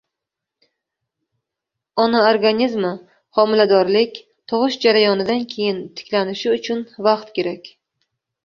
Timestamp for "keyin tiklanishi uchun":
5.55-6.83